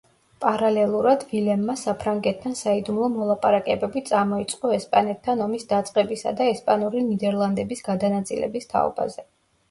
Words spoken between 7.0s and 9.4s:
ნიდერლანდების გადანაწილების თაობაზე.